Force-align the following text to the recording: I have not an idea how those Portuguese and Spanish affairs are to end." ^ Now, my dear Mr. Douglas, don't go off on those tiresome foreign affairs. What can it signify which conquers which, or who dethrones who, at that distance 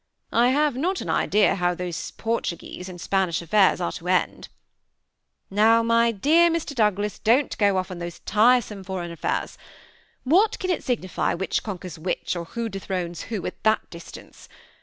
I 0.33 0.47
have 0.47 0.75
not 0.75 0.99
an 1.01 1.11
idea 1.11 1.53
how 1.53 1.75
those 1.75 2.09
Portuguese 2.09 2.89
and 2.89 2.99
Spanish 2.99 3.39
affairs 3.43 3.79
are 3.79 3.91
to 3.91 4.07
end." 4.07 4.49
^ 4.51 4.55
Now, 5.51 5.83
my 5.83 6.11
dear 6.11 6.49
Mr. 6.49 6.73
Douglas, 6.73 7.19
don't 7.19 7.55
go 7.59 7.77
off 7.77 7.91
on 7.91 7.99
those 7.99 8.17
tiresome 8.21 8.83
foreign 8.83 9.11
affairs. 9.11 9.59
What 10.23 10.57
can 10.57 10.71
it 10.71 10.83
signify 10.83 11.35
which 11.35 11.61
conquers 11.61 11.99
which, 11.99 12.35
or 12.35 12.45
who 12.45 12.67
dethrones 12.67 13.21
who, 13.29 13.45
at 13.45 13.61
that 13.61 13.87
distance 13.91 14.49